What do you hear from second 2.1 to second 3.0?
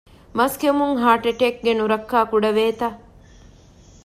ކުޑަވޭތަ؟